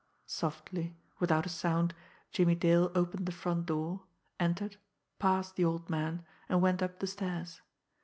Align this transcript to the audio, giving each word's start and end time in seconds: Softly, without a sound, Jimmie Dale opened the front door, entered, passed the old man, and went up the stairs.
Softly, 0.25 0.97
without 1.19 1.45
a 1.45 1.49
sound, 1.49 1.93
Jimmie 2.31 2.55
Dale 2.55 2.91
opened 2.95 3.27
the 3.27 3.31
front 3.31 3.67
door, 3.67 4.01
entered, 4.39 4.77
passed 5.19 5.57
the 5.57 5.65
old 5.65 5.91
man, 5.91 6.25
and 6.49 6.59
went 6.59 6.81
up 6.81 6.97
the 6.97 7.05
stairs. 7.05 7.61